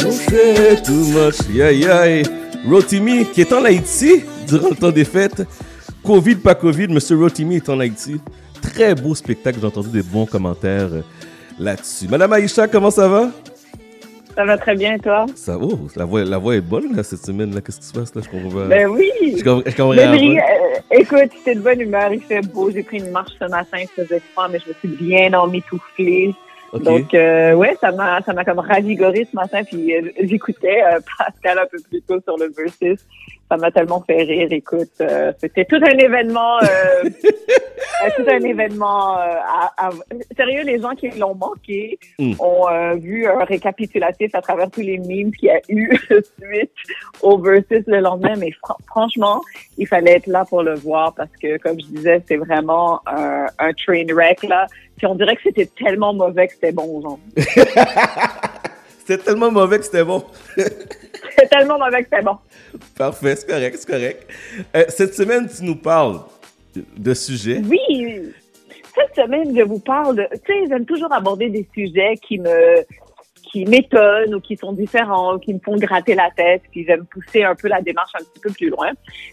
C'est 0.00 0.82
too 0.82 0.92
much. 0.92 1.40
Aïe 1.60 1.84
aïe. 1.86 2.22
Rotimi, 2.68 3.24
qui 3.26 3.40
est 3.42 3.52
en 3.52 3.64
Haïti 3.64 4.24
durant 4.46 4.70
le 4.70 4.76
temps 4.76 4.90
des 4.90 5.04
fêtes. 5.04 5.42
Covid, 6.04 6.36
pas 6.36 6.54
Covid, 6.54 6.88
Monsieur 6.88 7.16
Rotimi 7.16 7.56
est 7.56 7.68
en 7.68 7.78
Haïti. 7.80 8.20
Très 8.62 8.94
beau 8.94 9.14
spectacle, 9.14 9.58
j'ai 9.60 9.66
entendu 9.66 9.90
des 9.90 10.02
bons 10.02 10.26
commentaires 10.26 10.88
euh, 10.92 11.02
là-dessus. 11.58 12.08
Madame 12.08 12.32
Aïcha, 12.32 12.66
comment 12.68 12.90
ça 12.90 13.08
va? 13.08 13.30
Ça 14.34 14.44
va 14.44 14.56
très 14.56 14.74
bien, 14.76 14.98
toi? 14.98 15.26
Ça 15.34 15.56
va, 15.56 15.64
oh, 15.64 15.88
la 15.96 16.04
voix, 16.04 16.24
la 16.24 16.38
voix 16.38 16.54
est 16.54 16.60
bonne 16.60 16.94
là, 16.96 17.02
cette 17.02 17.24
semaine. 17.24 17.54
Là. 17.54 17.60
Qu'est-ce 17.60 17.80
qui 17.80 17.86
se 17.86 17.92
passe 17.92 18.14
là? 18.14 18.22
Je 18.24 18.28
comprends 18.28 18.66
Ben 18.66 18.88
oui! 18.88 19.10
Je 19.36 19.42
comprends, 19.44 19.62
je 19.70 19.76
comprends 19.76 19.90
rien. 20.12 20.36
euh, 20.36 20.98
écoute, 20.98 21.30
j'étais 21.36 21.54
de 21.56 21.60
bonne 21.60 21.80
humeur, 21.80 22.12
il 22.12 22.20
fait 22.20 22.40
beau. 22.42 22.70
J'ai 22.70 22.82
pris 22.82 22.98
une 22.98 23.10
marche 23.10 23.32
ce 23.40 23.48
matin, 23.48 23.78
il 23.80 23.88
faisait 23.88 24.22
froid, 24.32 24.48
mais 24.50 24.58
je 24.64 24.68
me 24.68 24.74
suis 24.78 25.04
bien 25.04 25.32
emmitouflée. 25.34 26.34
Donc, 26.74 27.14
euh, 27.14 27.54
ouais, 27.54 27.76
ça 27.80 27.92
m'a, 27.92 28.20
ça 28.22 28.32
m'a 28.32 28.44
comme 28.44 28.58
ravigoré 28.58 29.26
ce 29.30 29.34
matin. 29.34 29.64
Puis 29.64 29.94
euh, 29.94 30.10
j'écoutais 30.22 30.82
euh, 30.82 31.00
Pascal 31.18 31.58
un 31.58 31.66
peu 31.66 31.78
plus 31.88 32.02
tôt 32.02 32.20
sur 32.20 32.36
le 32.36 32.52
Versus. 32.56 33.00
Ça 33.50 33.56
m'a 33.56 33.70
tellement 33.70 34.02
fait 34.06 34.22
rire. 34.24 34.48
Écoute, 34.50 34.90
euh, 35.00 35.32
c'était 35.40 35.64
tout 35.64 35.76
un 35.82 35.96
événement. 35.98 36.58
Euh, 36.62 36.66
euh, 37.04 38.10
tout 38.16 38.24
un 38.30 38.40
événement. 38.40 39.18
euh, 39.18 39.22
à, 39.22 39.86
à- 39.86 39.90
Sérieux, 40.36 40.62
les 40.64 40.78
gens 40.80 40.90
qui 40.90 41.08
l'ont 41.10 41.34
manqué 41.34 41.98
Mm. 42.18 42.32
ont 42.40 42.68
euh, 42.68 42.94
vu 42.94 43.26
un 43.26 43.44
récapitulatif 43.44 44.34
à 44.34 44.42
travers 44.42 44.70
tous 44.70 44.80
les 44.82 44.98
memes 44.98 45.30
qu'il 45.32 45.48
y 45.48 45.50
a 45.50 45.60
eu 45.68 45.96
suite 46.08 46.72
au 47.22 47.38
Versus 47.38 47.84
le 47.86 48.00
lendemain. 48.00 48.34
Mais 48.36 48.50
fran- 48.62 48.76
franchement, 48.86 49.40
il 49.78 49.86
fallait 49.86 50.16
être 50.16 50.26
là 50.26 50.44
pour 50.44 50.62
le 50.62 50.74
voir 50.74 51.14
parce 51.14 51.30
que, 51.40 51.56
comme 51.58 51.80
je 51.80 51.86
disais, 51.86 52.22
c'est 52.28 52.36
vraiment 52.36 53.00
un, 53.06 53.46
un 53.58 53.72
train 53.72 54.04
wreck 54.12 54.42
là. 54.42 54.66
Puis 54.98 55.06
on 55.06 55.14
dirait 55.14 55.36
que 55.36 55.42
c'était 55.44 55.66
tellement 55.66 56.12
mauvais 56.12 56.48
que 56.48 56.54
c'était 56.54 56.72
bon, 56.72 57.00
genre. 57.00 57.18
C'était 59.06 59.24
tellement 59.24 59.50
mauvais 59.50 59.78
que 59.78 59.84
c'était 59.86 60.04
bon. 60.04 60.22
C'est 61.40 61.48
tellement 61.48 61.78
mauvais 61.78 62.02
que 62.02 62.08
c'était 62.10 62.22
bon. 62.22 62.36
Parfait, 62.96 63.36
c'est 63.36 63.48
correct, 63.48 63.76
c'est 63.78 63.90
correct. 63.90 64.26
Euh, 64.74 64.84
cette 64.88 65.14
semaine, 65.14 65.48
tu 65.48 65.64
nous 65.64 65.76
parles 65.76 66.20
de 66.74 67.14
sujets. 67.14 67.62
Oui, 67.64 68.32
cette 68.94 69.14
semaine, 69.14 69.56
je 69.56 69.62
vous 69.62 69.78
parle 69.78 70.16
de... 70.16 70.26
Tu 70.32 70.52
sais, 70.52 70.64
j'aime 70.68 70.84
toujours 70.84 71.12
aborder 71.12 71.48
des 71.48 71.66
sujets 71.72 72.16
qui 72.16 72.38
me 72.38 72.84
qui 73.50 73.64
m'étonnent 73.64 74.34
ou 74.34 74.40
qui 74.40 74.56
sont 74.56 74.72
différents, 74.72 75.34
ou 75.34 75.38
qui 75.38 75.54
me 75.54 75.58
font 75.60 75.76
gratter 75.76 76.14
la 76.14 76.30
tête, 76.36 76.62
puis 76.70 76.84
j'aime 76.86 77.06
pousser 77.06 77.42
un 77.44 77.54
peu 77.54 77.68
la 77.68 77.80
démarche 77.80 78.12
un 78.14 78.24
petit 78.24 78.40
peu 78.42 78.50
plus 78.50 78.68
loin. 78.68 78.90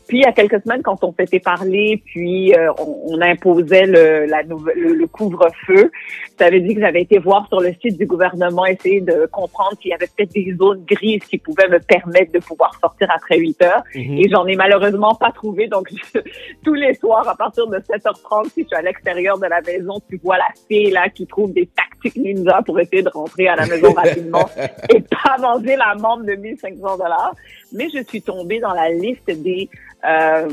Puis 0.07 0.19
il 0.19 0.21
y 0.23 0.25
a 0.25 0.31
quelques 0.31 0.61
semaines, 0.63 0.81
quand 0.83 1.03
on 1.03 1.13
s'était 1.13 1.39
parlé, 1.39 2.01
puis 2.05 2.53
euh, 2.55 2.71
on, 2.79 3.13
on 3.15 3.21
imposait 3.21 3.85
le, 3.85 4.25
la 4.25 4.43
nouvelle, 4.43 4.77
le, 4.77 4.93
le 4.93 5.07
couvre-feu, 5.07 5.91
ça 6.39 6.49
veut 6.49 6.59
dire 6.61 6.75
que 6.75 6.81
j'avais 6.81 7.01
été 7.01 7.17
voir 7.19 7.47
sur 7.47 7.59
le 7.59 7.73
site 7.81 7.97
du 7.97 8.05
gouvernement, 8.05 8.65
essayer 8.65 9.01
de 9.01 9.27
comprendre 9.31 9.71
s'il 9.81 9.91
y 9.91 9.93
avait 9.93 10.07
peut-être 10.15 10.31
des 10.33 10.55
zones 10.57 10.83
grises 10.85 11.23
qui 11.25 11.37
pouvaient 11.37 11.67
me 11.69 11.79
permettre 11.79 12.31
de 12.31 12.39
pouvoir 12.39 12.77
sortir 12.79 13.09
après 13.13 13.37
8 13.37 13.61
heures. 13.63 13.83
Mhm. 13.95 14.17
Et 14.17 14.29
j'en 14.29 14.45
ai 14.45 14.55
malheureusement 14.55 15.15
pas 15.15 15.31
trouvé. 15.31 15.67
Donc, 15.67 15.89
je- 16.13 16.19
tous 16.63 16.73
les 16.73 16.93
soirs, 16.95 17.27
à 17.27 17.35
partir 17.35 17.67
de 17.67 17.77
7h30, 17.79 18.49
si 18.53 18.61
je 18.63 18.67
suis 18.67 18.75
à 18.75 18.81
l'extérieur 18.81 19.37
de 19.39 19.45
la 19.47 19.61
maison, 19.61 19.99
tu 20.09 20.17
vois 20.23 20.37
la 20.37 20.47
fille 20.67 20.91
là 20.91 21.09
qui 21.09 21.25
trouve 21.27 21.53
des 21.53 21.67
tactiques 21.67 22.15
ninja 22.17 22.61
pour 22.65 22.79
essayer 22.79 23.01
de 23.01 23.09
rentrer 23.09 23.47
à 23.47 23.55
la 23.55 23.65
maison 23.65 23.91
rapidement 24.09 24.49
et 24.89 25.01
pas 25.01 25.37
manger 25.39 25.75
l'amende 25.75 26.25
de 26.25 26.35
1500 26.35 26.97
dollars. 26.97 27.33
Mais 27.73 27.87
je 27.93 28.03
suis 28.03 28.21
tombée 28.21 28.59
dans 28.59 28.73
la 28.73 28.89
liste 28.89 29.27
des 29.29 29.69
euh, 30.07 30.47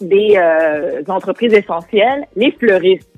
des 0.00 0.34
euh, 0.36 1.02
entreprises 1.08 1.52
essentielles, 1.52 2.26
les 2.36 2.50
fleuristes. 2.52 3.08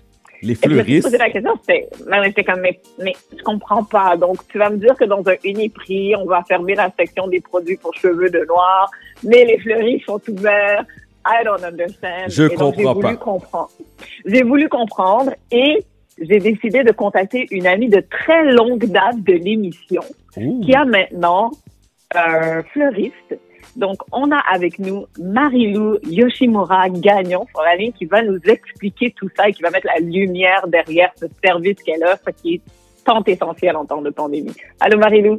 Les 0.42 0.52
Et 0.52 0.56
je 0.62 0.68
me 0.68 0.74
suis 0.74 0.82
fleuristes? 0.84 1.02
posé 1.04 1.18
la 1.18 1.30
question, 1.30 1.52
c'était, 1.62 2.44
comme, 2.44 2.60
mais, 2.60 2.78
mais 3.02 3.14
je 3.36 3.42
comprends 3.42 3.82
pas. 3.82 4.16
Donc, 4.16 4.46
tu 4.48 4.58
vas 4.58 4.68
me 4.68 4.76
dire 4.76 4.94
que 4.94 5.04
dans 5.04 5.26
un 5.26 5.34
Uniprix, 5.42 6.14
on 6.16 6.26
va 6.26 6.42
fermer 6.44 6.74
la 6.74 6.90
section 6.98 7.26
des 7.26 7.40
produits 7.40 7.78
pour 7.78 7.94
cheveux 7.94 8.28
de 8.28 8.44
noir, 8.46 8.90
mais 9.24 9.44
les 9.46 9.58
fleuristes 9.58 10.04
sont 10.04 10.20
ouverts. 10.28 10.84
I 11.26 11.42
don't 11.44 11.64
understand. 11.64 12.26
Je 12.28 12.44
Et 12.44 12.48
donc, 12.50 12.76
comprends 12.76 12.76
j'ai 12.76 12.84
pas. 12.84 12.92
voulu 12.92 13.16
comprendre. 13.16 13.70
J'ai 14.26 14.42
voulu 14.42 14.68
comprendre 14.68 15.32
et 15.50 15.82
j'ai 16.20 16.38
décidé 16.38 16.82
de 16.84 16.92
contacter 16.92 17.46
une 17.50 17.66
amie 17.66 17.88
de 17.88 18.00
très 18.00 18.52
longue 18.52 18.84
date 18.86 19.22
de 19.22 19.32
l'émission 19.34 20.02
qui 20.62 20.74
a 20.74 20.84
maintenant 20.84 21.50
un 22.14 22.62
fleuriste. 22.62 23.38
Donc, 23.76 23.96
on 24.12 24.30
a 24.30 24.38
avec 24.50 24.78
nous 24.78 25.04
Marilou 25.20 25.98
Yoshimura 26.08 26.88
Gagnon 26.88 27.46
la 27.64 27.76
ligne 27.76 27.92
qui 27.92 28.06
va 28.06 28.22
nous 28.22 28.38
expliquer 28.46 29.12
tout 29.14 29.28
ça 29.36 29.48
et 29.48 29.52
qui 29.52 29.62
va 29.62 29.70
mettre 29.70 29.86
la 29.86 30.00
lumière 30.00 30.66
derrière 30.68 31.10
ce 31.20 31.26
service 31.44 31.76
qu'elle 31.84 32.02
offre 32.04 32.30
qui 32.42 32.54
est 32.54 32.60
tant 33.04 33.22
essentiel 33.24 33.76
en 33.76 33.84
temps 33.84 34.00
de 34.00 34.10
pandémie. 34.10 34.52
Allô, 34.80 34.98
Marilou? 34.98 35.36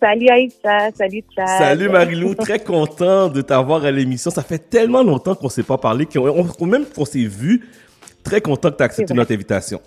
Salut 0.00 0.28
Aïssa, 0.28 0.90
salut 0.94 1.22
Chad. 1.34 1.48
Salut 1.48 1.88
Marilou, 1.88 2.34
très 2.34 2.60
content 2.60 3.28
de 3.28 3.40
t'avoir 3.42 3.84
à 3.84 3.90
l'émission. 3.90 4.30
Ça 4.30 4.42
fait 4.42 4.58
tellement 4.70 5.02
longtemps 5.02 5.34
qu'on 5.34 5.48
s'est 5.48 5.64
pas 5.64 5.76
parlé, 5.76 6.06
qu'on, 6.06 6.28
on- 6.60 6.66
même 6.66 6.84
qu'on 6.86 7.04
s'est 7.04 7.18
vu. 7.26 7.64
Très 8.22 8.40
content 8.40 8.70
que 8.70 8.76
tu 8.76 8.82
accepté 8.84 9.12
notre 9.14 9.32
invitation. 9.32 9.80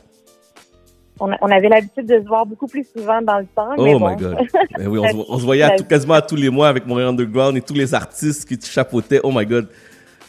On, 1.19 1.52
avait 1.52 1.69
l'habitude 1.69 2.06
de 2.06 2.19
se 2.19 2.28
voir 2.28 2.46
beaucoup 2.46 2.68
plus 2.68 2.85
souvent 2.96 3.22
dans 3.22 3.40
le 3.40 3.46
temps, 3.53 3.72
mais 3.78 3.94
Oh 3.94 4.00
bon. 4.00 4.09
my 4.09 4.16
God. 4.16 4.38
Ben 4.78 4.88
oui, 4.88 5.00
on, 5.00 5.07
se, 5.07 5.25
on 5.30 5.40
se 5.40 5.44
voyait 5.44 5.63
à 5.63 5.75
tout- 5.75 5.84
quasiment 5.84 6.13
à 6.13 6.22
tous 6.22 6.35
les 6.35 6.50
mois 6.50 6.69
avec 6.69 6.85
Montréal 6.85 7.09
Underground 7.09 7.57
et 7.57 7.62
tous 7.62 7.74
les 7.74 7.94
artistes 7.94 8.47
qui 8.47 8.57
te 8.57 8.66
chapeautaient. 8.66 9.19
Oh 9.24 9.31
my 9.34 9.46
God. 9.46 9.68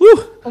Ouh! 0.01 0.51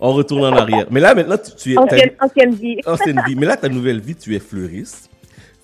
On 0.00 0.12
retourne 0.12 0.44
en 0.44 0.56
arrière. 0.56 0.86
Mais 0.90 1.00
là, 1.00 1.14
maintenant, 1.14 1.36
tu, 1.38 1.52
tu 1.56 1.72
es... 1.72 1.78
Ancienne, 1.78 2.10
ancienne 2.20 2.54
vie. 2.54 2.80
ancienne 2.86 3.22
vie. 3.26 3.36
Mais 3.36 3.46
là, 3.46 3.56
ta 3.56 3.68
nouvelle 3.68 4.00
vie, 4.00 4.14
tu 4.16 4.34
es 4.34 4.38
fleuriste. 4.40 5.08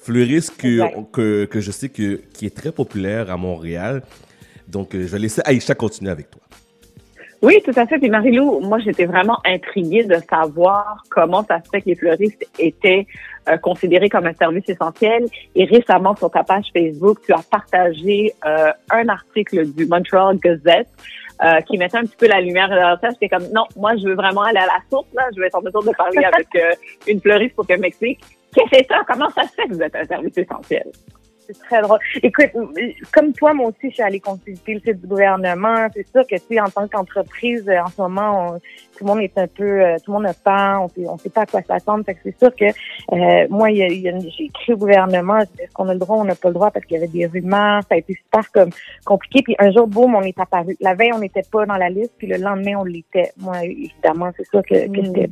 Fleuriste 0.00 0.56
que, 0.56 0.80
que, 1.12 1.44
que 1.46 1.60
je 1.60 1.70
sais 1.70 1.88
que, 1.88 2.20
qui 2.32 2.46
est 2.46 2.54
très 2.54 2.72
populaire 2.72 3.30
à 3.30 3.36
Montréal. 3.36 4.02
Donc, 4.68 4.94
euh, 4.94 5.02
je 5.02 5.12
vais 5.12 5.18
laisser 5.18 5.42
Aïcha 5.44 5.74
continuer 5.74 6.10
avec 6.10 6.30
toi. 6.30 6.40
Oui, 7.42 7.60
tout 7.64 7.72
à 7.76 7.86
fait. 7.86 7.98
Puis 7.98 8.08
Marilou, 8.08 8.60
moi, 8.60 8.78
j'étais 8.78 9.04
vraiment 9.04 9.38
intriguée 9.44 10.04
de 10.04 10.16
savoir 10.30 11.04
comment 11.10 11.44
ça 11.44 11.60
se 11.62 11.68
fait 11.68 11.82
que 11.82 11.90
les 11.90 11.94
fleuristes 11.94 12.46
étaient 12.58 13.06
euh, 13.48 13.58
considérés 13.58 14.08
comme 14.08 14.26
un 14.26 14.34
service 14.34 14.68
essentiel. 14.68 15.26
Et 15.54 15.64
récemment, 15.64 16.16
sur 16.16 16.30
ta 16.30 16.42
page 16.42 16.66
Facebook, 16.72 17.18
tu 17.24 17.32
as 17.32 17.42
partagé 17.50 18.32
euh, 18.46 18.72
un 18.90 19.08
article 19.08 19.72
du 19.72 19.86
Montreal 19.86 20.38
Gazette 20.38 20.88
euh, 21.42 21.60
qui 21.62 21.76
mettait 21.76 21.98
un 21.98 22.02
petit 22.02 22.16
peu 22.16 22.28
la 22.28 22.40
lumière 22.40 22.68
dans 22.68 22.96
ça. 23.00 23.10
J'étais 23.10 23.28
comme, 23.28 23.48
non, 23.52 23.64
moi, 23.76 23.96
je 23.96 24.04
veux 24.04 24.14
vraiment 24.14 24.42
aller 24.42 24.60
à 24.60 24.66
la 24.66 24.80
source. 24.88 25.08
Là. 25.14 25.24
Je 25.34 25.40
vais 25.40 25.48
être 25.48 25.56
en 25.56 25.62
mesure 25.62 25.82
de 25.82 25.90
parler 25.90 26.24
avec 26.24 26.46
euh, 26.54 26.70
une 27.08 27.20
fleuriste 27.20 27.56
pour 27.56 27.66
qu'elle 27.66 27.80
m'explique. 27.80 28.20
Qu'est-ce 28.54 28.70
que 28.70 28.76
c'est 28.76 28.86
ça? 28.86 29.02
Comment 29.06 29.28
ça 29.30 29.42
se 29.42 29.54
fait 29.54 29.66
que 29.66 29.74
vous 29.74 29.82
êtes 29.82 29.96
un 29.96 30.04
service 30.04 30.38
essentiel? 30.38 30.86
C'est 31.46 31.58
très 31.58 31.82
drôle. 31.82 31.98
Écoute, 32.22 32.50
comme 33.12 33.32
toi, 33.32 33.52
moi 33.52 33.68
aussi, 33.68 33.88
je 33.90 33.94
suis 33.94 34.02
allée 34.02 34.20
consulter 34.20 34.74
le 34.74 34.80
site 34.80 35.00
du 35.00 35.06
gouvernement. 35.06 35.86
C'est 35.94 36.06
sûr 36.10 36.26
que, 36.26 36.36
tu 36.36 36.42
sais, 36.54 36.60
en 36.60 36.68
tant 36.70 36.88
qu'entreprise, 36.88 37.68
euh, 37.68 37.80
en 37.82 37.88
ce 37.88 38.00
moment, 38.00 38.48
on- 38.54 38.58
tout 38.96 39.02
le 39.02 39.06
monde 39.06 39.20
est 39.20 39.36
un 39.36 39.46
peu, 39.48 39.82
euh, 39.82 39.96
tout 40.04 40.12
le 40.12 40.18
monde 40.18 40.26
a 40.26 40.34
peur, 40.34 40.82
on 40.82 40.88
sait, 40.88 41.06
on 41.08 41.18
sait 41.18 41.28
pas 41.30 41.42
à 41.42 41.46
quoi 41.46 41.60
s'attendre. 41.62 42.04
Fait 42.04 42.14
que 42.14 42.20
c'est 42.24 42.38
sûr 42.38 42.54
que, 42.54 42.64
euh, 42.64 43.46
moi, 43.50 43.70
il 43.70 43.76
y 43.78 43.82
a, 43.82 43.86
il 43.88 44.00
y 44.00 44.08
a 44.08 44.12
une- 44.12 44.20
j'ai 44.30 44.44
écrit 44.44 44.72
au 44.72 44.76
gouvernement, 44.76 45.38
est-ce 45.38 45.72
qu'on 45.72 45.88
a 45.88 45.92
le 45.92 45.98
droit, 45.98 46.16
on 46.16 46.24
n'a 46.24 46.34
pas 46.34 46.48
le 46.48 46.54
droit, 46.54 46.70
parce 46.70 46.86
qu'il 46.86 46.94
y 46.94 46.98
avait 46.98 47.08
des 47.08 47.26
rumeurs, 47.26 47.82
ça 47.88 47.94
a 47.94 47.98
été 47.98 48.14
super 48.14 48.50
comme 48.52 48.70
compliqué. 49.04 49.42
Puis 49.42 49.56
un 49.58 49.70
jour, 49.72 49.86
boum, 49.86 50.14
on 50.14 50.22
est 50.22 50.38
apparu. 50.38 50.76
La 50.80 50.94
veille, 50.94 51.12
on 51.12 51.18
n'était 51.18 51.42
pas 51.50 51.66
dans 51.66 51.76
la 51.76 51.90
liste, 51.90 52.12
puis 52.16 52.26
le 52.26 52.36
lendemain, 52.36 52.76
on 52.78 52.84
l'était. 52.84 53.32
Moi, 53.36 53.64
évidemment, 53.64 54.30
c'est 54.36 54.46
sûr 54.48 54.62
que, 54.62 54.86
que 54.86 55.00
Mm. 55.00 55.04
j'étais 55.04 55.30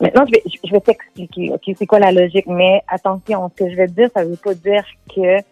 Maintenant, 0.00 0.24
je 0.26 0.32
vais, 0.32 0.42
je 0.64 0.70
vais 0.72 0.80
t'expliquer, 0.80 1.52
OK, 1.52 1.72
c'est 1.78 1.86
quoi 1.86 2.00
la 2.00 2.10
logique, 2.10 2.46
mais 2.48 2.82
attention, 2.88 3.48
ce 3.56 3.64
que 3.64 3.70
je 3.70 3.76
vais 3.76 3.86
te 3.86 3.92
dire, 3.92 4.10
ça 4.14 4.24
veut 4.24 4.36
pas 4.36 4.52
dire 4.54 4.84
que 5.14 5.42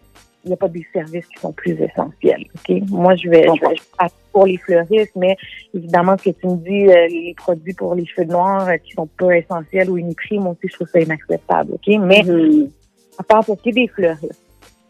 il 0.45 0.49
n'y 0.49 0.55
a 0.55 0.57
pas 0.57 0.69
des 0.69 0.85
services 0.93 1.27
qui 1.27 1.39
sont 1.39 1.53
plus 1.53 1.81
essentiels, 1.81 2.45
OK? 2.57 2.83
Moi, 2.89 3.15
je 3.15 3.29
vais, 3.29 3.45
je 3.45 3.61
vais 3.65 4.09
pour 4.33 4.47
les 4.47 4.57
fleuristes, 4.57 5.13
mais 5.15 5.37
évidemment, 5.73 6.17
ce 6.19 6.31
que 6.31 6.37
tu 6.37 6.49
me 6.49 6.57
dis, 6.57 6.89
euh, 6.89 7.07
les 7.07 7.35
produits 7.37 7.75
pour 7.75 7.95
les 7.95 8.05
cheveux 8.07 8.27
noirs 8.27 8.69
euh, 8.69 8.77
qui 8.77 8.93
sont 8.93 9.07
pas 9.07 9.37
essentiels 9.37 9.89
ou 9.89 9.99
Uniprix, 9.99 10.39
moi 10.39 10.51
aussi, 10.53 10.67
je 10.69 10.75
trouve 10.75 10.89
ça 10.89 11.01
inacceptable, 11.01 11.75
OK? 11.75 11.87
Mais 12.01 12.23
Mhm. 12.25 12.69
à 13.19 13.23
part 13.23 13.45
pour 13.45 13.61
qui 13.61 13.71
des 13.71 13.87
fleuristes, 13.87 14.41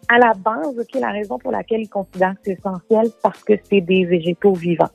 à 0.09 0.19
la 0.19 0.33
base, 0.35 0.79
OK, 0.79 0.99
la 0.99 1.11
raison 1.11 1.39
pour 1.39 1.53
laquelle 1.53 1.83
ils 1.83 1.89
considèrent 1.89 2.33
que 2.35 2.41
c'est 2.45 2.53
essentiel, 2.53 3.11
parce 3.23 3.45
que 3.45 3.53
c'est 3.69 3.81
des 3.83 4.07
végétaux 4.07 4.55
vivants. 4.55 4.91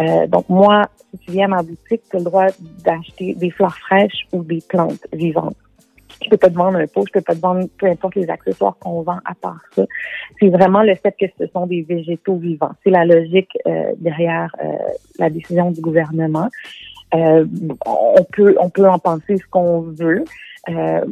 Euh, 0.00 0.26
donc, 0.26 0.48
moi, 0.48 0.88
si 1.10 1.18
tu 1.26 1.30
viens 1.32 1.44
à 1.44 1.56
ma 1.56 1.62
boutique, 1.62 2.02
tu 2.10 2.16
as 2.16 2.18
le 2.18 2.24
droit 2.24 2.46
d'acheter 2.84 3.34
des 3.34 3.50
fleurs 3.50 3.76
fraîches 3.76 4.26
ou 4.32 4.42
des 4.42 4.62
plantes 4.66 5.06
vivantes. 5.12 5.56
Je 6.22 6.28
peux 6.30 6.36
pas 6.36 6.48
te 6.48 6.54
vendre 6.54 6.78
un 6.78 6.86
pot, 6.86 7.04
je 7.06 7.12
peux 7.12 7.20
pas 7.20 7.34
te 7.34 7.40
vendre 7.40 7.66
peu 7.78 7.86
importe 7.86 8.14
les 8.14 8.28
accessoires 8.30 8.76
qu'on 8.78 9.02
vend 9.02 9.18
à 9.24 9.34
part 9.34 9.60
ça. 9.74 9.84
C'est 10.40 10.48
vraiment 10.48 10.82
le 10.82 10.94
fait 10.94 11.14
que 11.18 11.26
ce 11.38 11.46
sont 11.48 11.66
des 11.66 11.82
végétaux 11.82 12.36
vivants. 12.36 12.72
C'est 12.82 12.90
la 12.90 13.04
logique 13.04 13.50
euh, 13.66 13.92
derrière 13.98 14.54
euh, 14.62 14.72
la 15.18 15.30
décision 15.30 15.70
du 15.70 15.80
gouvernement. 15.80 16.48
Euh, 17.14 17.46
on 17.86 18.24
peut 18.32 18.56
on 18.60 18.70
peut 18.70 18.88
en 18.88 18.98
penser 18.98 19.38
ce 19.38 19.46
qu'on 19.50 19.80
veut. 19.80 20.24
Euh, 20.68 21.04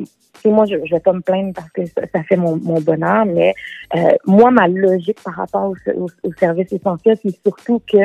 moi, 0.50 0.66
je, 0.66 0.76
je 0.84 0.94
vais 0.94 1.00
pas 1.00 1.12
me 1.12 1.20
plaindre 1.20 1.52
parce 1.54 1.70
que 1.70 1.86
ça, 1.86 2.22
fait 2.24 2.36
mon, 2.36 2.56
mon 2.56 2.80
bonheur, 2.80 3.24
mais 3.26 3.54
euh, 3.94 4.12
moi, 4.26 4.50
ma 4.50 4.66
logique 4.66 5.22
par 5.22 5.34
rapport 5.34 5.70
au, 5.70 5.90
au, 5.92 6.08
au 6.24 6.32
service 6.32 6.72
essentiel, 6.72 7.16
c'est 7.22 7.36
surtout 7.42 7.80
que 7.86 7.98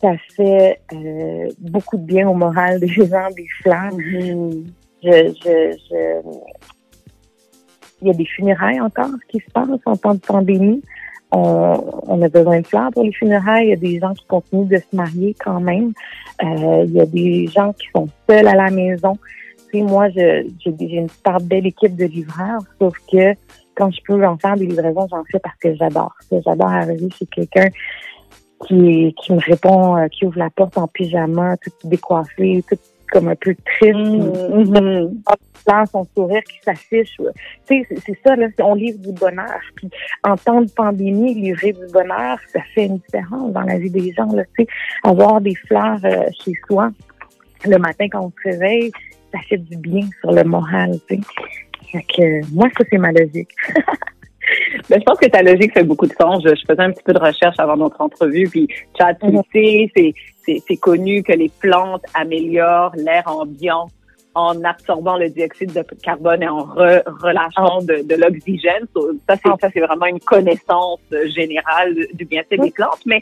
ça 0.00 0.12
fait 0.36 0.80
euh, 0.92 1.48
beaucoup 1.58 1.96
de 1.96 2.04
bien 2.04 2.28
au 2.28 2.34
moral 2.34 2.80
des 2.80 2.88
gens, 2.88 3.30
des 3.36 3.46
fleurs. 3.62 3.92
Mhm. 3.94 4.66
Je, 5.02 5.32
je, 5.42 5.76
je, 5.90 6.22
il 8.02 8.08
y 8.08 8.10
a 8.10 8.14
des 8.14 8.26
funérailles 8.26 8.80
encore 8.80 9.10
qui 9.28 9.38
se 9.38 9.50
passent 9.52 9.68
en 9.86 9.96
temps 9.96 10.14
de 10.14 10.20
pandémie. 10.20 10.82
On, 11.34 12.20
a 12.20 12.28
besoin 12.28 12.60
de 12.60 12.66
fleurs 12.66 12.90
pour 12.90 13.04
les 13.04 13.12
funérailles. 13.12 13.68
Il 13.68 13.70
y 13.70 13.72
a 13.72 13.76
des 13.76 13.98
gens 13.98 14.12
qui 14.12 14.26
continuent 14.26 14.68
de 14.68 14.76
se 14.76 14.94
marier 14.94 15.34
quand 15.42 15.60
même. 15.60 15.92
Euh, 16.42 16.84
il 16.86 16.92
y 16.92 17.00
a 17.00 17.06
des 17.06 17.46
gens 17.46 17.72
qui 17.72 17.86
sont 17.94 18.08
seuls 18.28 18.46
à 18.46 18.54
la 18.54 18.70
maison. 18.70 19.16
Tu 19.72 19.82
moi, 19.82 20.10
j'ai 20.10 20.46
une 20.66 21.08
super 21.08 21.38
belle 21.40 21.66
équipe 21.66 21.96
de 21.96 22.04
livreurs, 22.04 22.60
sauf 22.78 22.94
que 23.10 23.32
quand 23.74 23.90
je 23.90 24.00
peux 24.06 24.22
en 24.26 24.36
faire 24.36 24.56
des 24.56 24.66
livraisons, 24.66 25.06
j'en 25.10 25.24
fais 25.30 25.38
parce 25.38 25.56
que 25.56 25.74
j'adore. 25.74 26.12
J'adore 26.30 26.68
arriver 26.68 27.08
chez 27.18 27.24
quelqu'un 27.24 27.70
qui, 28.66 29.14
qui 29.18 29.32
me 29.32 29.40
répond, 29.40 29.96
euh, 29.96 30.08
qui 30.08 30.26
ouvre 30.26 30.38
la 30.38 30.50
porte 30.50 30.76
en 30.76 30.86
pyjama, 30.86 31.56
tout 31.56 31.70
décoiffé, 31.88 32.62
tout 32.68 32.76
comme 33.12 33.28
un 33.28 33.36
peu 33.36 33.54
triste, 33.54 33.94
mm 33.94 35.10
son 35.92 36.04
sourire 36.14 36.42
qui 36.42 36.58
s'affiche. 36.64 37.16
Tu 37.68 37.84
sais, 37.84 37.86
c'est 38.04 38.18
ça, 38.24 38.34
là, 38.34 38.48
on 38.60 38.74
livre 38.74 38.98
du 38.98 39.12
bonheur. 39.12 39.60
Puis 39.76 39.88
en 40.24 40.36
temps 40.36 40.60
de 40.60 40.70
pandémie, 40.70 41.34
livrer 41.34 41.72
du 41.72 41.86
bonheur, 41.92 42.38
ça 42.52 42.60
fait 42.74 42.86
une 42.86 42.98
différence 42.98 43.52
dans 43.52 43.62
la 43.62 43.78
vie 43.78 43.90
des 43.90 44.12
gens. 44.12 44.26
Là, 44.32 44.42
tu 44.58 44.64
sais, 44.64 44.66
avoir 45.04 45.40
des 45.40 45.54
fleurs 45.54 46.00
euh, 46.04 46.24
chez 46.44 46.52
soi 46.66 46.90
le 47.64 47.78
matin 47.78 48.08
quand 48.10 48.26
on 48.26 48.32
se 48.42 48.48
réveille, 48.48 48.90
ça 49.32 49.38
fait 49.48 49.58
du 49.58 49.76
bien 49.76 50.08
sur 50.20 50.32
le 50.32 50.42
moral. 50.42 50.98
Tu 51.08 51.16
sais. 51.16 51.20
Fait 51.92 52.02
que, 52.02 52.54
moi, 52.54 52.68
ça, 52.76 52.84
c'est 52.90 52.98
ma 52.98 53.12
logique. 53.12 53.50
Ben, 54.90 54.98
je 54.98 55.04
pense 55.04 55.18
que 55.18 55.28
ta 55.28 55.40
logique 55.40 55.72
fait 55.72 55.84
beaucoup 55.84 56.06
de 56.06 56.12
sens. 56.20 56.42
Je, 56.44 56.50
faisais 56.66 56.82
un 56.82 56.90
petit 56.90 57.02
peu 57.04 57.12
de 57.12 57.18
recherche 57.18 57.54
avant 57.58 57.76
notre 57.76 58.00
entrevue, 58.00 58.48
puis 58.48 58.66
Chad, 58.98 59.16
tu 59.20 59.26
mhm. 59.26 59.40
sais, 59.52 60.14
c'est 60.44 60.76
connu 60.76 61.22
que 61.22 61.32
les 61.32 61.48
plantes 61.48 62.04
améliorent 62.14 62.94
l'air 62.96 63.24
ambiant 63.26 63.88
en 64.34 64.64
absorbant 64.64 65.18
le 65.18 65.28
dioxyde 65.28 65.72
de 65.72 65.84
carbone 66.02 66.42
et 66.42 66.48
en 66.48 66.64
relâchant 66.64 67.78
ah. 67.80 67.82
de, 67.82 68.06
de 68.06 68.14
l'oxygène. 68.14 68.86
Ça, 69.28 69.36
c'est 69.36 69.60
ça, 69.60 69.68
c'est 69.72 69.80
vraiment 69.80 70.06
une 70.06 70.20
connaissance 70.20 71.00
générale 71.26 71.94
du 72.14 72.24
bien-être 72.24 72.62
des 72.62 72.70
plantes. 72.70 73.02
Mais 73.04 73.20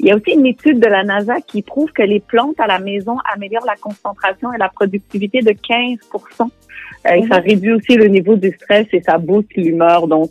il 0.00 0.06
y 0.06 0.10
a 0.12 0.16
aussi 0.16 0.32
une 0.32 0.46
étude 0.46 0.78
de 0.80 0.86
la 0.86 1.02
NASA 1.02 1.40
qui 1.40 1.62
prouve 1.62 1.90
que 1.92 2.02
les 2.02 2.20
plantes 2.20 2.58
à 2.60 2.66
la 2.66 2.78
maison 2.78 3.16
améliorent 3.32 3.66
la 3.66 3.76
concentration 3.76 4.52
et 4.52 4.58
la 4.58 4.68
productivité 4.68 5.40
de 5.40 5.52
15 5.52 5.98
euh, 7.06 7.14
et 7.14 7.26
ça 7.26 7.40
mhm. 7.40 7.46
réduit 7.46 7.72
aussi 7.72 7.94
le 7.94 8.06
niveau 8.06 8.36
du 8.36 8.52
stress 8.52 8.86
et 8.92 9.02
ça 9.02 9.18
booste 9.18 9.54
l'humeur. 9.56 10.06
Donc, 10.06 10.30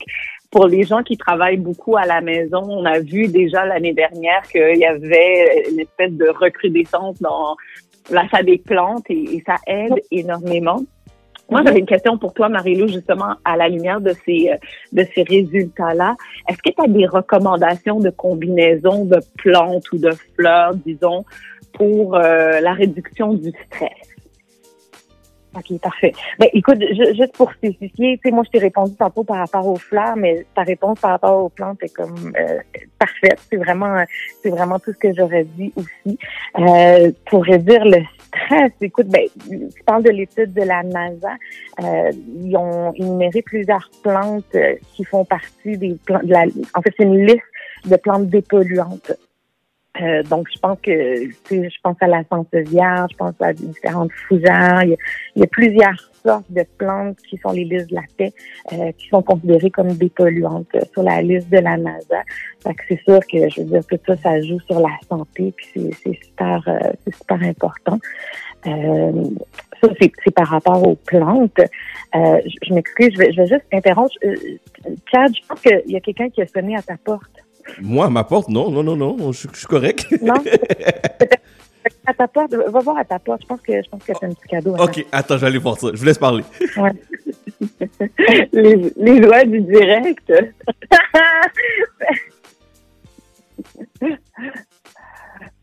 pour 0.57 0.65
les 0.65 0.86
gens 0.86 1.04
qui 1.04 1.18
travaillent 1.18 1.57
beaucoup 1.57 1.98
à 1.98 2.07
la 2.07 2.19
maison, 2.19 2.63
on 2.68 2.83
a 2.83 2.98
vu 2.98 3.27
déjà 3.27 3.63
l'année 3.63 3.94
dernière 3.94 4.42
qu'il 4.51 4.77
y 4.77 4.86
avait 4.86 5.69
une 5.69 5.81
espèce 5.81 6.12
de 6.13 6.30
recrudescence 6.30 7.21
dans 7.21 7.56
l'achat 8.09 8.42
des 8.42 8.57
plantes 8.57 9.06
et, 9.12 9.44
ça 9.45 9.57
aide 9.68 10.01
énormément. 10.09 10.81
Moi, 11.51 11.62
j'avais 11.63 11.77
une 11.77 11.86
question 11.86 12.18
pour 12.18 12.33
toi, 12.33 12.50
Marie-Lou, 12.50 12.88
justement, 12.88 13.36
à 13.45 13.56
la 13.56 13.69
lumière 13.69 14.01
de 14.01 14.13
ces, 14.25 14.50
de 14.94 15.06
ces 15.13 15.21
résultats-là. 15.21 16.15
Est-ce 16.50 16.57
que 16.57 16.71
tu 16.71 16.83
as 16.83 16.88
des 16.88 17.06
recommandations 17.06 18.00
de 18.00 18.09
combinaison 18.09 19.06
de 19.06 19.19
plantes 19.38 19.92
ou 19.92 20.00
de 20.00 20.09
fleurs, 20.33 20.74
disons, 20.74 21.24
pour 21.74 22.15
euh, 22.15 22.59
la 22.62 22.74
réduction 22.74 23.36
du 23.36 23.51
stress? 23.68 24.16
OK, 25.55 25.79
parfait. 25.79 26.13
Ben, 26.39 26.49
écoute, 26.53 26.79
juste 27.15 27.35
pour 27.35 27.51
spécifier, 27.53 28.17
tu 28.17 28.21
sais, 28.29 28.31
moi, 28.31 28.44
je 28.45 28.51
t'ai 28.51 28.59
répondu 28.59 28.95
tantôt 28.95 29.23
par 29.23 29.38
rapport 29.38 29.65
aux 29.65 29.77
fleurs, 29.77 30.15
mais 30.15 30.45
ta 30.53 30.63
réponse 30.63 30.99
par 30.99 31.11
rapport 31.11 31.44
aux 31.44 31.49
plantes 31.49 31.81
est 31.81 31.94
comme 31.94 32.33
euh, 32.38 32.59
parfaite. 32.99 33.39
C'est 33.49 33.57
vraiment, 33.57 34.03
c'est 34.44 34.49
vraiment 34.49 34.77
tout 34.77 34.91
ce 34.94 34.97
que 34.97 35.13
j'aurais 35.15 35.45
dit 35.45 35.73
aussi. 35.75 36.19
Euh, 36.59 37.11
pour 37.25 37.44
réduire 37.44 37.85
le 37.85 38.03
stress, 38.27 38.71
écoute, 38.81 39.07
ben, 39.07 39.23
tu 39.49 39.83
parles 39.85 40.03
de 40.03 40.11
l'étude 40.11 40.53
de 40.53 40.63
la 40.63 40.83
NASA. 40.83 41.33
Euh, 41.81 42.11
ils 42.44 42.55
ont 42.57 42.94
énuméré 42.94 43.41
plusieurs 43.41 43.89
plantes 44.03 44.44
euh, 44.55 44.75
qui 44.94 45.05
font 45.05 45.25
partie 45.25 45.77
des 45.77 45.97
plantes. 46.05 46.25
De 46.25 46.33
la, 46.33 46.44
en 46.73 46.81
fait, 46.81 46.94
c'est 46.97 47.03
une 47.03 47.25
liste 47.25 47.41
de 47.85 47.95
plantes 47.95 48.27
dépolluantes. 48.27 49.13
Euh, 50.01 50.23
donc, 50.23 50.47
je 50.53 50.59
pense 50.59 50.77
que, 50.81 51.25
tu 51.25 51.35
sais, 51.45 51.69
je 51.69 51.77
pense 51.81 51.95
à 52.01 52.07
la 52.07 52.23
vierge, 52.53 53.09
je 53.11 53.17
pense 53.17 53.33
à 53.39 53.53
différentes 53.53 54.11
fougères. 54.27 54.83
Il 54.83 54.97
y, 55.35 55.44
a, 55.44 55.47
plusieurs 55.47 56.11
sortes 56.23 56.51
de 56.51 56.63
plantes 56.77 57.17
qui 57.29 57.38
sont 57.38 57.51
les 57.51 57.63
listes 57.63 57.89
de 57.89 57.95
la 57.95 58.03
paix, 58.17 58.33
euh, 58.73 58.91
qui 58.97 59.07
sont 59.07 59.21
considérées 59.21 59.71
comme 59.71 59.94
dépolluantes 59.94 60.75
sur 60.94 61.03
la 61.03 61.21
liste 61.21 61.49
de 61.49 61.57
la 61.57 61.77
NASA. 61.77 62.23
Fait 62.63 62.73
que 62.73 62.83
c'est 62.89 63.01
sûr 63.03 63.19
que, 63.19 63.49
je 63.49 63.61
veux 63.61 63.67
dire, 63.67 63.85
tout 63.88 63.99
ça, 64.05 64.15
ça 64.17 64.41
joue 64.41 64.59
sur 64.61 64.79
la 64.79 64.95
santé, 65.07 65.53
puis 65.55 65.91
c'est 66.03 66.13
super, 66.23 66.63
euh, 66.67 66.91
c'est 67.05 67.15
super 67.15 67.41
important. 67.41 67.99
ça, 68.63 69.89
c'est 69.99 70.31
par 70.33 70.47
rapport 70.47 70.88
aux 70.88 70.95
plantes. 70.95 71.59
je, 72.13 72.49
je 72.63 72.73
m'excuse, 72.73 73.11
je 73.13 73.17
vais, 73.17 73.31
je 73.31 73.41
vais 73.41 73.47
juste 73.47 73.65
interrompre. 73.71 74.13
Chad, 75.11 75.33
je 75.33 75.47
pense 75.47 75.61
qu'il 75.61 75.91
y 75.91 75.95
a 75.95 75.99
quelqu'un 76.01 76.29
qui 76.29 76.41
a 76.41 76.47
sonné 76.47 76.75
à 76.75 76.81
ta 76.81 76.97
porte. 76.97 77.36
Moi, 77.81 78.06
à 78.06 78.09
ma 78.09 78.24
porte, 78.24 78.50
non, 78.50 78.71
non, 78.71 78.83
non, 78.83 78.95
non, 78.95 79.31
je, 79.31 79.47
suis 79.53 79.68
correct. 79.68 80.07
Non, 80.21 80.33
à 82.06 82.13
ta 82.13 82.27
porte, 82.27 82.53
va 82.53 82.79
voir 82.79 82.97
à 82.97 83.06
ta 83.06 83.19
porte. 83.19 83.41
Je 83.44 83.47
pense 83.47 83.62
que 83.62 83.81
je 83.81 83.89
pense 83.89 84.03
que 84.03 84.12
un 84.25 84.33
petit 84.33 84.47
cadeau. 84.50 84.75
Ok, 84.77 85.06
attends, 85.12 85.44
aller 85.44 85.59
voir 85.59 85.77
ça. 85.77 85.89
Je 85.94 85.97
vous 85.97 86.06
laisse 86.06 86.18
parler. 86.18 86.44
Ouais. 86.77 86.91
les, 88.53 88.91
les 88.95 89.19
lois 89.19 89.44
du 89.45 89.62
direct. 89.62 90.31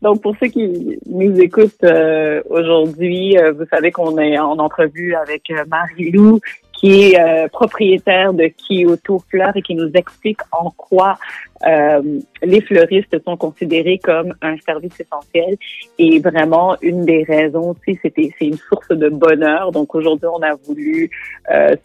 Donc, 0.01 0.21
pour 0.21 0.35
ceux 0.39 0.47
qui 0.47 0.99
nous 1.07 1.39
écoutent 1.39 1.83
euh, 1.83 2.41
aujourd'hui, 2.49 3.37
euh, 3.39 3.53
vous 3.53 3.65
savez 3.71 3.91
qu'on 3.91 4.17
est 4.19 4.37
en 4.37 4.59
entrevue 4.59 5.15
avec 5.15 5.49
euh, 5.49 5.65
Marie-Lou, 5.67 6.39
qui 6.77 7.11
est 7.11 7.19
euh, 7.19 7.47
propriétaire 7.47 8.33
de 8.33 8.47
Kyoto 8.47 9.23
Fleurs 9.29 9.55
et 9.55 9.61
qui 9.61 9.75
nous 9.75 9.91
explique 9.93 10.39
en 10.51 10.71
quoi 10.71 11.17
euh, 11.65 12.19
les 12.43 12.61
fleuristes 12.61 13.23
sont 13.23 13.37
considérés 13.37 13.97
comme 13.97 14.33
un 14.41 14.57
service 14.57 14.99
essentiel 14.99 15.57
et 15.97 16.19
vraiment 16.19 16.75
une 16.81 17.05
des 17.05 17.23
raisons 17.23 17.71
aussi 17.71 17.97
c'était 18.01 18.29
c'est 18.37 18.47
une 18.47 18.57
source 18.57 18.89
de 18.89 19.09
bonheur. 19.09 19.71
Donc 19.71 19.95
aujourd'hui 19.95 20.27
on 20.27 20.41
a 20.41 20.55
voulu 20.67 21.09
euh, 21.51 21.75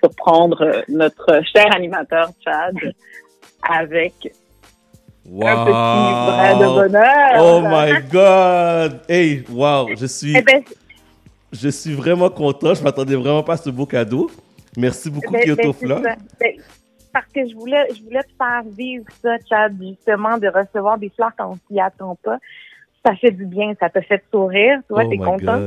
surprendre 0.00 0.82
notre 0.88 1.40
cher 1.44 1.66
animateur 1.74 2.30
Chad 2.44 2.76
avec 3.68 4.14
un 5.24 5.64
petit 5.64 5.72
brin 5.72 6.58
de 6.58 6.66
bonheur. 6.66 7.32
Oh 7.38 7.60
my 7.62 8.02
god. 8.10 9.00
Hey 9.08 9.44
wow 9.50 9.88
je 9.96 10.06
suis 10.06 10.36
eh 10.36 10.42
ben, 10.42 10.62
je 11.52 11.68
suis 11.68 11.94
vraiment 11.94 12.30
content. 12.30 12.74
Je 12.74 12.82
m'attendais 12.82 13.14
vraiment 13.14 13.42
pas 13.42 13.54
à 13.54 13.56
ce 13.56 13.70
beau 13.70 13.86
cadeau. 13.86 14.30
Merci 14.76 15.10
beaucoup, 15.10 15.32
ben, 15.32 15.42
Kyoto 15.44 15.74
ben, 15.82 16.16
ben, 16.40 16.56
parce 17.12 17.26
que 17.26 17.46
je 17.46 17.54
voulais, 17.54 17.86
je 17.94 18.02
voulais 18.02 18.22
te 18.22 18.32
faire 18.38 18.62
vivre 18.64 19.04
ça, 19.22 19.36
Chad, 19.46 19.76
justement, 19.80 20.38
de 20.38 20.48
recevoir 20.48 20.96
des 20.96 21.10
fleurs 21.10 21.32
quand 21.36 21.50
on 21.52 21.58
s'y 21.68 21.78
attend 21.78 22.16
pas. 22.22 22.38
Ça 23.04 23.14
fait 23.16 23.32
du 23.32 23.44
bien, 23.44 23.74
ça 23.78 23.90
te 23.90 24.00
fait 24.00 24.22
sourire, 24.30 24.78
tu 24.86 24.94
vois, 24.94 25.04
oh 25.04 25.10
t'es 25.10 25.18
content. 25.18 25.66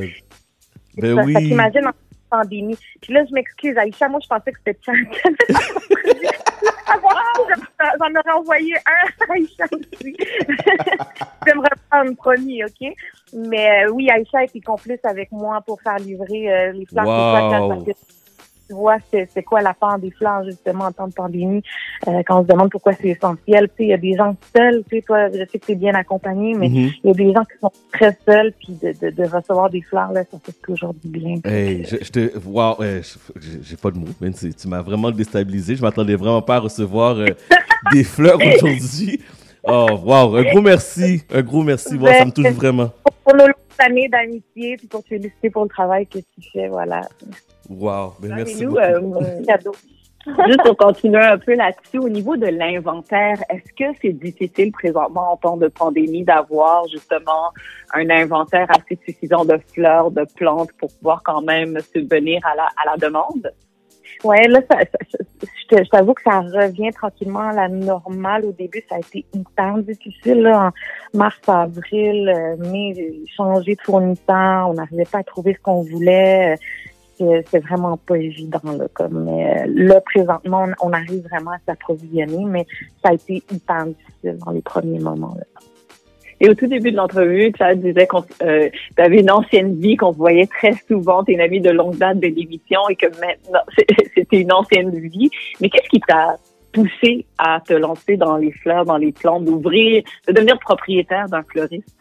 Ben 0.98 1.20
oui. 1.24 1.34
Ça 1.34 1.40
t'imagine 1.40 1.88
en 1.88 1.92
pandémie. 2.30 2.78
Puis 3.02 3.14
là, 3.14 3.24
je 3.30 3.34
m'excuse, 3.34 3.78
Aïcha, 3.78 4.08
moi, 4.08 4.20
je 4.24 4.28
pensais 4.28 4.52
que 4.52 4.58
c'était 4.66 4.80
Chad. 4.82 4.96
J'en 6.88 8.12
aurais 8.12 8.32
envoyé 8.36 8.76
un 8.76 9.26
à 9.30 9.34
Aïcha 9.34 9.66
aussi. 9.72 10.16
J'aimerais 11.46 11.70
prendre 11.90 12.16
promis, 12.16 12.64
OK? 12.64 12.94
Mais 13.34 13.86
euh, 13.86 13.92
oui, 13.92 14.10
Aïcha 14.10 14.44
était 14.44 14.62
complice 14.62 15.04
avec 15.04 15.32
moi 15.32 15.62
pour 15.62 15.82
faire 15.82 15.98
livrer 15.98 16.52
euh, 16.52 16.72
les 16.74 16.86
fleurs 16.86 17.06
wow. 17.08 17.84
que 17.84 17.92
tu 18.68 18.76
vois 18.76 18.98
c'est 19.12 19.44
quoi 19.44 19.62
la 19.62 19.74
part 19.74 20.00
des 20.00 20.12
fleurs 20.12 20.44
justement 20.44 20.86
en 20.86 20.92
temps 20.92 21.08
de 21.08 21.14
pandémie 21.14 21.64
euh, 22.08 22.22
quand 22.26 22.40
on 22.40 22.44
se 22.44 22.48
demande 22.48 22.72
pourquoi 22.72 22.94
c'est 22.94 23.10
essentiel 23.10 23.68
tu 23.70 23.76
sais 23.78 23.84
il 23.84 23.90
y 23.90 23.94
a 23.94 23.98
des 23.98 24.16
gens 24.16 24.36
seuls 24.56 24.84
tu 24.90 24.98
sais 24.98 25.02
toi 25.02 25.30
je 25.30 25.40
sais 25.40 25.60
que 25.60 25.66
tu 25.66 25.72
es 25.74 25.76
bien 25.76 25.94
accompagné 25.94 26.54
mais 26.54 26.68
mm-hmm. 26.68 27.00
il 27.04 27.08
y 27.08 27.12
a 27.12 27.14
des 27.14 27.34
gens 27.34 27.44
qui 27.44 27.60
sont 27.60 27.72
très 27.92 28.18
seuls 28.26 28.54
puis 28.54 28.78
de, 28.82 29.10
de, 29.10 29.24
recevoir 29.24 29.70
des 29.70 29.82
fleurs 29.82 30.12
là 30.12 30.24
ça 30.30 30.38
fait 30.44 30.56
toujours 30.64 30.94
du 30.94 31.08
bien 31.08 31.36
hey, 31.46 31.86
je, 31.86 32.10
te 32.10 32.38
wow 32.46 32.76
j'ai 33.62 33.78
pas 33.78 33.92
de 33.92 33.98
mots 33.98 34.08
mais 34.22 34.32
tu 34.32 34.68
m'as 34.68 34.82
vraiment 34.82 35.12
déstabilisé 35.12 35.76
je 35.76 35.82
m'attendais 35.82 36.16
vraiment 36.16 36.42
pas 36.42 36.56
à 36.56 36.60
recevoir 36.60 37.18
des 37.92 38.04
fleurs 38.04 38.40
aujourd'hui 38.40 39.22
Oh, 39.68 39.88
wow. 40.04 40.36
Un 40.38 40.44
gros 40.44 40.62
merci. 40.62 41.24
Un 41.34 41.42
gros 41.42 41.64
merci. 41.64 41.96
Wow, 41.96 42.08
ça 42.08 42.26
me 42.26 42.32
touche 42.32 42.52
vraiment. 42.52 42.92
Pour 43.24 43.36
nos 43.36 43.48
années 43.80 44.08
d'amitié, 44.08 44.78
puis 44.78 44.88
pour 44.88 45.02
te 45.04 45.10
féliciter 45.10 45.50
pour 45.50 45.64
le 45.64 45.70
travail 45.70 46.06
que 46.06 46.20
tu 46.20 46.50
fais. 46.54 46.68
Voilà. 46.68 47.02
Wow. 47.70 48.14
Ben, 48.20 48.36
merci. 48.36 48.66
Nous, 48.66 48.78
euh, 48.78 49.44
cadeau. 49.48 49.74
Juste 50.48 50.64
pour 50.64 50.76
continuer 50.76 51.22
un 51.22 51.38
peu 51.38 51.54
là-dessus, 51.54 52.00
au 52.00 52.10
niveau 52.10 52.36
de 52.36 52.48
l'inventaire, 52.48 53.38
est-ce 53.50 53.72
que 53.74 53.96
c'est 54.02 54.14
difficile 54.14 54.72
présentement 54.72 55.34
en 55.34 55.38
temps 55.38 55.58
de 55.58 55.68
pandémie 55.68 56.24
d'avoir 56.24 56.88
justement 56.88 57.52
un 57.94 58.10
inventaire 58.10 58.68
assez 58.70 59.00
suffisant 59.06 59.46
de 59.46 59.60
fleurs, 59.74 60.10
de 60.10 60.26
plantes 60.36 60.72
pour 60.80 60.92
pouvoir 60.94 61.22
quand 61.24 61.44
même 61.44 61.78
subvenir 61.94 62.42
à 62.44 62.56
la, 62.56 62.64
à 62.64 62.92
la 62.92 62.98
demande? 62.98 63.52
Ouais, 64.24 64.48
là, 64.48 64.60
ça, 64.70 64.80
je 65.72 65.90
t'avoue 65.90 66.14
que 66.14 66.24
ça 66.24 66.40
revient 66.40 66.92
tranquillement 66.92 67.50
à 67.50 67.54
la 67.54 67.68
normale. 67.68 68.46
Au 68.46 68.52
début, 68.52 68.82
ça 68.90 68.96
a 68.96 69.00
été 69.00 69.26
hyper 69.34 69.78
difficile. 69.80 70.42
Là, 70.42 70.72
en 71.14 71.18
mars, 71.18 71.38
avril, 71.48 72.30
euh, 72.30 72.56
mai, 72.58 72.96
changer 73.36 73.76
de 73.76 73.82
fournisseur, 73.82 74.70
on 74.70 74.74
n'arrivait 74.74 75.06
pas 75.06 75.20
à 75.20 75.24
trouver 75.24 75.54
ce 75.54 75.62
qu'on 75.62 75.84
voulait. 75.84 76.58
C'est 77.18 77.60
vraiment 77.60 77.98
pas 77.98 78.18
évident. 78.18 78.60
Là, 78.64 78.88
comme, 78.94 79.28
euh, 79.28 79.66
là, 79.68 80.02
présentement, 80.02 80.66
on, 80.82 80.92
arrive 80.92 81.24
vraiment 81.30 81.52
à 81.52 81.58
s'approvisionner, 81.66 82.46
mais 82.46 82.66
ça 83.04 83.10
a 83.10 83.14
été 83.14 83.44
hyper 83.52 83.86
difficile 83.86 84.38
dans 84.46 84.52
les 84.52 84.62
premiers 84.62 85.00
moments. 85.00 85.36
Là. 85.38 85.46
Et 86.42 86.50
au 86.50 86.54
tout 86.54 86.68
début 86.68 86.92
de 86.92 86.98
l'entrevue, 86.98 87.52
tu 87.54 87.64
disais 87.78 88.08
que 88.08 88.18
euh, 88.44 88.70
avais 88.98 89.20
une 89.22 89.32
ancienne 89.32 89.80
vie 89.80 89.96
qu'on 89.96 90.12
voyait 90.12 90.48
très 90.48 90.74
souvent, 90.88 91.24
tu 91.24 91.32
es 91.32 91.36
une 91.36 91.42
amie 91.42 91.62
de 91.62 91.70
longue 91.70 91.98
date 91.98 92.20
de 92.20 92.28
l'émission 92.28 92.82
et 92.90 92.96
que 92.96 93.06
maintenant, 93.06 93.62
c'était 94.16 94.42
une 94.42 94.52
ancienne 94.52 94.92
vie. 95.00 95.30
Mais 95.62 95.70
qu'est-ce 95.70 95.90
qui 95.90 96.02
t'a 96.02 96.36
poussé 96.74 97.26
à 97.38 97.62
te 97.66 97.74
lancer 97.74 98.18
dans 98.18 98.36
les 98.36 98.52
fleurs, 98.52 98.84
dans 98.84 98.98
les 98.98 99.14
plantes, 99.14 99.46
d'ouvrir, 99.46 100.04
de 100.28 100.34
devenir 100.34 100.60
propriétaire 100.60 101.30
d'un 101.30 101.44
fleuriste? 101.44 101.96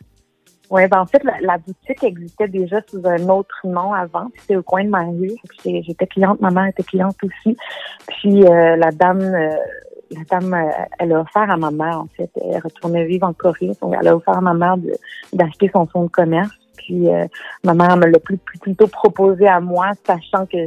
Oui, 0.70 0.86
ben 0.88 1.00
en 1.00 1.06
fait, 1.06 1.22
la, 1.40 1.58
boutique 1.58 2.02
existait 2.02 2.48
déjà 2.48 2.80
sous 2.88 3.06
un 3.06 3.28
autre 3.28 3.60
nom 3.64 3.92
avant. 3.92 4.28
C'était 4.38 4.56
au 4.56 4.62
coin 4.62 4.84
de 4.84 4.88
ma 4.88 5.04
rue. 5.04 5.32
J'étais 5.64 6.06
cliente, 6.06 6.40
ma 6.40 6.50
mère 6.50 6.66
était 6.66 6.82
cliente 6.82 7.16
aussi. 7.22 7.56
Puis 8.08 8.44
euh, 8.44 8.76
la 8.76 8.90
dame, 8.90 9.20
euh, 9.20 9.56
la 10.10 10.24
dame, 10.30 10.54
euh, 10.54 10.70
elle 10.98 11.12
a 11.12 11.20
offert 11.20 11.50
à 11.50 11.56
ma 11.56 11.70
mère, 11.70 12.00
en 12.00 12.08
fait. 12.16 12.30
Elle 12.36 12.60
retournait 12.62 13.04
vivre 13.04 13.26
en 13.26 13.32
Corée. 13.32 13.72
Donc, 13.82 13.94
elle 14.00 14.08
a 14.08 14.16
offert 14.16 14.38
à 14.38 14.40
ma 14.40 14.54
mère 14.54 14.76
d'acheter 15.32 15.70
son 15.72 15.86
fonds 15.86 16.04
de 16.04 16.10
commerce. 16.10 16.58
Puis 16.76 17.08
euh, 17.08 17.26
ma 17.62 17.74
mère 17.74 17.96
me 17.96 18.06
l'a 18.06 18.18
plus, 18.18 18.36
plutôt 18.36 18.86
proposé 18.86 19.46
à 19.46 19.60
moi, 19.60 19.92
sachant 20.06 20.46
que 20.46 20.58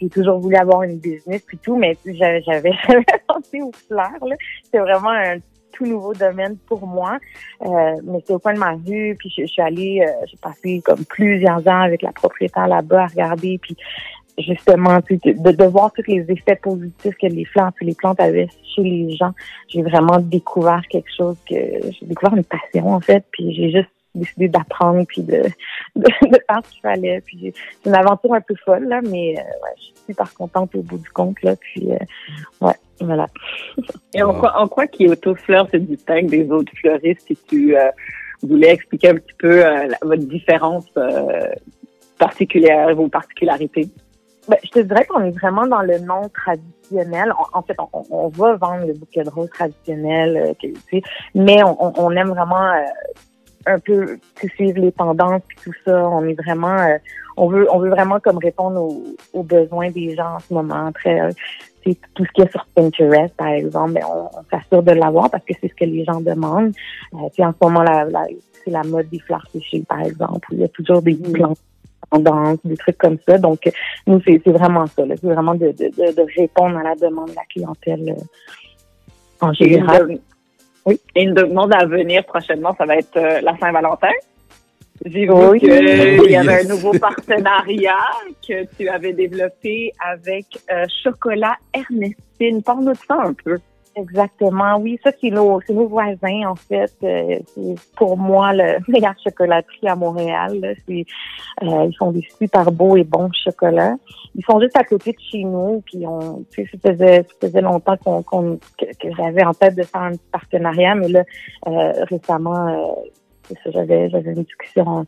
j'ai 0.00 0.08
toujours 0.08 0.38
voulu 0.38 0.56
avoir 0.56 0.82
une 0.82 0.98
business 0.98 1.42
puis 1.46 1.58
tout, 1.58 1.76
mais 1.76 1.96
j'avais 2.04 2.72
pensé 3.28 3.62
aux 3.62 3.72
fleurs. 3.72 4.10
C'est 4.70 4.78
vraiment 4.78 5.10
un 5.10 5.36
tout 5.72 5.86
nouveau 5.86 6.14
domaine 6.14 6.56
pour 6.66 6.86
moi. 6.86 7.18
Euh, 7.62 7.96
mais 8.04 8.18
c'est 8.26 8.32
au 8.32 8.38
coin 8.38 8.54
de 8.54 8.58
ma 8.58 8.72
rue, 8.72 9.16
puis 9.18 9.32
je, 9.36 9.46
suis 9.46 9.62
allée, 9.62 10.04
j'ai 10.26 10.36
passé 10.36 10.82
comme 10.84 11.04
plusieurs 11.04 11.66
ans 11.68 11.82
avec 11.82 12.02
la 12.02 12.12
propriétaire 12.12 12.68
là-bas 12.68 13.02
à 13.02 13.06
regarder, 13.06 13.58
puis 13.60 13.76
justement, 14.38 14.98
de, 14.98 15.52
de 15.52 15.64
voir 15.64 15.92
tous 15.92 16.04
les 16.06 16.24
effets 16.28 16.56
positifs 16.56 17.16
que 17.20 17.26
les 17.26 17.44
plantes, 17.52 17.74
les 17.80 17.94
plantes 17.94 18.20
avaient 18.20 18.48
chez 18.74 18.82
les 18.82 19.16
gens. 19.16 19.32
J'ai 19.68 19.82
vraiment 19.82 20.18
découvert 20.18 20.82
quelque 20.88 21.10
chose 21.16 21.36
que 21.48 21.54
j'ai 21.54 22.06
découvert 22.06 22.36
une 22.36 22.44
passion 22.44 22.92
en 22.92 23.00
fait, 23.00 23.24
puis 23.30 23.54
j'ai 23.54 23.70
juste 23.70 23.90
décidé 24.14 24.48
d'apprendre 24.48 25.04
puis 25.06 25.22
de, 25.22 25.42
faire 25.96 26.60
ce 26.64 26.70
qu'il 26.70 26.80
fallait. 26.82 27.20
Puis 27.20 27.52
c'est 27.82 27.88
une 27.88 27.96
aventure 27.96 28.34
un 28.34 28.40
peu 28.40 28.54
folle 28.64 28.88
là, 28.88 29.00
mais 29.02 29.36
euh, 29.38 29.42
je 29.76 29.82
suis 29.82 29.94
super 30.08 30.32
contente 30.34 30.74
au 30.74 30.82
bout 30.82 30.98
du 30.98 31.10
compte 31.10 31.40
là. 31.42 31.54
Puis 31.56 31.92
euh, 31.92 31.98
ouais, 32.66 32.74
voilà. 33.00 33.26
Et 34.14 34.22
en 34.22 34.34
quoi, 34.34 34.58
en 34.58 34.68
quoi 34.68 34.86
Kyoto 34.86 35.34
Fleur 35.34 35.68
se 35.70 35.76
distingue 35.76 36.28
des 36.28 36.50
autres 36.50 36.72
fleuristes 36.80 37.26
si 37.26 37.36
tu 37.48 37.76
euh, 37.76 37.90
voulais 38.42 38.70
expliquer 38.70 39.10
un 39.10 39.14
petit 39.14 39.34
peu 39.38 39.62
votre 40.02 40.24
différence 40.24 40.86
particulière, 42.18 42.94
vos 42.94 43.08
particularités? 43.08 43.88
Ben, 44.48 44.56
je 44.64 44.70
te 44.70 44.78
dirais 44.80 45.04
qu'on 45.06 45.22
est 45.22 45.30
vraiment 45.30 45.66
dans 45.66 45.82
le 45.82 45.98
nom 45.98 46.28
traditionnel. 46.28 47.32
En, 47.52 47.62
fait, 47.62 47.76
on, 47.92 48.04
on, 48.10 48.28
va 48.28 48.56
vendre 48.56 48.86
le 48.86 48.94
bouquet 48.94 49.22
de 49.22 49.30
roses 49.30 49.50
traditionnel, 49.50 50.54
euh, 50.62 51.00
mais 51.34 51.62
on, 51.62 52.00
on, 52.00 52.10
aime 52.16 52.30
vraiment 52.30 52.72
euh, 52.72 52.82
un 53.66 53.78
peu 53.78 54.18
suivre 54.54 54.80
les 54.80 54.92
tendances 54.92 55.42
et 55.52 55.62
tout 55.62 55.72
ça. 55.84 56.08
On 56.08 56.26
est 56.26 56.34
vraiment, 56.34 56.76
euh, 56.78 56.96
on 57.40 57.48
veut, 57.48 57.66
on 57.72 57.78
veut 57.78 57.88
vraiment 57.88 58.20
comme 58.20 58.36
répondre 58.36 58.80
aux, 58.82 59.02
aux 59.32 59.42
besoins 59.42 59.90
des 59.90 60.14
gens 60.14 60.36
en 60.36 60.40
ce 60.40 60.52
moment. 60.52 60.92
Très, 60.92 61.20
euh, 61.20 61.30
tout 62.14 62.24
ce 62.24 62.32
qui 62.34 62.42
est 62.42 62.50
sur 62.50 62.66
Pinterest, 62.74 63.34
par 63.34 63.48
exemple, 63.48 63.92
ben, 63.92 64.04
on, 64.06 64.28
s'assure 64.50 64.82
de 64.82 64.92
l'avoir 64.92 65.30
parce 65.30 65.44
que 65.44 65.54
c'est 65.58 65.68
ce 65.68 65.74
que 65.74 65.86
les 65.86 66.04
gens 66.04 66.20
demandent. 66.20 66.74
Euh, 67.14 67.16
en 67.16 67.52
ce 67.52 67.64
moment, 67.64 67.82
la, 67.82 68.06
c'est 68.62 68.70
la 68.70 68.82
mode 68.82 69.08
des 69.08 69.20
fleurs 69.20 69.46
séchées, 69.50 69.82
par 69.88 70.00
exemple. 70.00 70.48
Il 70.52 70.60
y 70.60 70.64
a 70.64 70.68
toujours 70.68 71.00
des 71.00 71.14
mm. 71.14 71.32
plantes 71.32 71.58
tendance, 72.10 72.58
des 72.64 72.76
trucs 72.76 72.98
comme 72.98 73.18
ça. 73.26 73.38
Donc, 73.38 73.70
nous, 74.06 74.20
c'est 74.26 74.46
vraiment 74.48 74.86
ça. 74.86 75.02
C'est 75.08 75.22
vraiment 75.22 75.54
de, 75.54 75.68
de, 75.68 76.12
de, 76.12 76.26
répondre 76.36 76.76
à 76.76 76.82
la 76.82 76.94
demande 76.96 77.30
de 77.30 77.36
la 77.36 77.44
clientèle 77.48 78.16
euh, 78.18 79.46
en 79.46 79.52
général. 79.52 80.06
oui. 80.86 81.00
Et 81.14 81.22
une 81.22 81.34
demande 81.34 81.72
à 81.74 81.84
venir 81.86 82.24
prochainement, 82.24 82.74
ça 82.76 82.84
va 82.84 82.96
être 82.96 83.16
euh, 83.16 83.40
la 83.42 83.56
Saint-Valentin. 83.58 84.10
J'ai 85.04 85.24
vu 85.24 85.32
oui. 85.32 85.60
qu'il 85.60 86.30
y 86.30 86.36
avait 86.36 86.64
un 86.64 86.68
nouveau 86.68 86.92
partenariat 86.92 87.94
que 88.46 88.64
tu 88.76 88.88
avais 88.88 89.14
développé 89.14 89.92
avec 89.98 90.46
euh, 90.70 90.84
Chocolat 91.02 91.56
Ernestine. 91.72 92.62
Parle-nous 92.62 92.92
de 92.92 92.98
ça 93.08 93.14
un 93.14 93.32
peu. 93.32 93.58
Exactement, 93.96 94.76
oui. 94.78 94.98
Ça, 95.02 95.10
c'est 95.20 95.30
nos, 95.30 95.60
nos 95.68 95.88
voisins, 95.88 96.48
en 96.48 96.54
fait. 96.54 96.92
Euh, 97.02 97.38
c'est 97.54 97.74
pour 97.96 98.16
moi 98.16 98.52
le 98.52 98.78
meilleur 98.88 99.14
chocolaterie 99.22 99.88
à 99.88 99.96
Montréal. 99.96 100.76
C'est, 100.86 101.04
euh, 101.62 101.86
ils 101.88 101.96
font 101.98 102.12
des 102.12 102.26
super 102.38 102.70
beaux 102.70 102.96
et 102.96 103.04
bons 103.04 103.30
chocolats. 103.32 103.96
Ils 104.34 104.44
sont 104.44 104.60
juste 104.60 104.76
à 104.76 104.84
côté 104.84 105.12
de 105.12 105.18
chez 105.20 105.44
nous. 105.44 105.82
Puis 105.84 106.06
on, 106.06 106.44
tu 106.50 106.64
sais, 106.64 106.70
ça 106.70 106.90
faisait, 106.90 107.22
ça 107.22 107.48
faisait 107.48 107.60
longtemps 107.60 107.96
qu'on, 107.96 108.22
que, 108.78 108.86
j'avais 109.16 109.44
en 109.44 109.54
tête 109.54 109.74
de 109.74 109.82
faire 109.82 110.02
un 110.02 110.12
partenariat, 110.30 110.94
mais 110.94 111.08
là, 111.08 111.24
euh, 111.66 112.04
récemment, 112.04 112.68
euh, 112.68 113.08
j'avais, 113.66 114.10
j'avais 114.10 114.32
une 114.32 114.42
discussion 114.42 115.04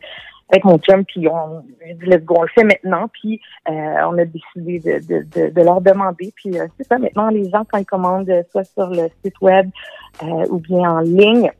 avec 0.49 0.65
mon 0.65 0.77
chum, 0.77 1.03
puis 1.05 1.27
on, 1.27 1.61
dit, 1.61 2.05
let's 2.05 2.23
go, 2.23 2.35
on 2.37 2.43
le 2.43 2.47
fait 2.49 2.63
maintenant, 2.63 3.07
puis 3.07 3.41
euh, 3.69 3.71
on 3.71 4.17
a 4.17 4.25
décidé 4.25 4.79
de, 4.79 4.99
de, 5.07 5.23
de, 5.23 5.49
de 5.49 5.61
leur 5.61 5.81
demander, 5.81 6.31
puis 6.35 6.59
euh, 6.59 6.67
c'est 6.77 6.87
ça, 6.87 6.97
maintenant, 6.99 7.29
les 7.29 7.49
gens, 7.49 7.63
quand 7.71 7.79
ils 7.79 7.85
commandent 7.85 8.29
euh, 8.29 8.43
soit 8.51 8.63
sur 8.65 8.87
le 8.87 9.07
site 9.23 9.39
web 9.41 9.69
ou 10.21 10.59
bien 10.59 10.91
en 10.91 10.99
ligne, 10.99 11.51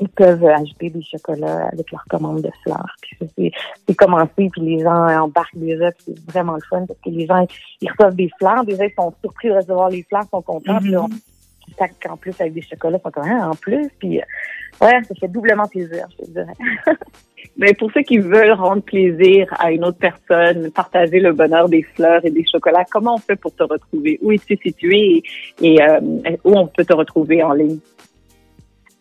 ils 0.00 0.08
peuvent 0.08 0.44
ajouter 0.44 0.90
des 0.90 1.02
chocolats 1.02 1.68
avec 1.70 1.92
leur 1.92 2.04
commande 2.08 2.40
de 2.40 2.50
fleurs. 2.64 2.96
Puis 3.02 3.52
c'est 3.86 3.94
commencé, 3.94 4.48
puis 4.50 4.60
les 4.60 4.80
gens 4.80 5.06
embarquent 5.20 5.56
déjà, 5.56 5.92
puis 5.92 6.04
c'est 6.06 6.30
vraiment 6.30 6.54
le 6.54 6.62
fun, 6.68 6.86
parce 6.86 6.98
que 7.00 7.10
les 7.10 7.26
gens, 7.26 7.46
ils 7.80 7.90
reçoivent 7.90 8.16
des 8.16 8.30
fleurs, 8.38 8.64
déjà, 8.64 8.86
ils 8.86 8.94
sont 8.94 9.12
surpris 9.20 9.48
de 9.48 9.54
recevoir 9.54 9.90
les 9.90 10.02
fleurs, 10.02 10.22
ils 10.24 10.30
sont 10.30 10.42
contents, 10.42 10.78
puis 10.78 10.92
mm-hmm. 10.92 10.98
on, 10.98 11.33
en 12.08 12.16
plus 12.16 12.40
avec 12.40 12.54
des 12.54 12.62
chocolats, 12.62 12.98
ils 12.98 13.02
sont 13.02 13.10
comme, 13.10 13.24
ah, 13.26 13.50
en 13.50 13.54
plus, 13.54 13.88
puis 13.98 14.20
ouais, 14.80 15.02
ça 15.02 15.14
fait 15.18 15.28
doublement 15.28 15.66
plaisir, 15.66 16.06
je 16.10 16.24
te 16.24 16.30
dirais. 16.30 16.54
Mais 17.56 17.72
pour 17.74 17.90
ceux 17.92 18.02
qui 18.02 18.18
veulent 18.18 18.52
rendre 18.52 18.82
plaisir 18.82 19.46
à 19.58 19.70
une 19.70 19.84
autre 19.84 19.98
personne, 19.98 20.70
partager 20.72 21.20
le 21.20 21.32
bonheur 21.32 21.68
des 21.68 21.82
fleurs 21.82 22.24
et 22.24 22.30
des 22.30 22.44
chocolats, 22.50 22.84
comment 22.90 23.14
on 23.14 23.18
fait 23.18 23.36
pour 23.36 23.54
te 23.54 23.62
retrouver? 23.62 24.18
Où 24.22 24.32
es-tu 24.32 24.56
situé 24.56 25.22
et, 25.60 25.80
euh, 25.82 26.00
où 26.42 26.56
on 26.56 26.66
peut 26.66 26.84
te 26.84 26.92
retrouver 26.92 27.42
en 27.42 27.52
ligne? 27.52 27.78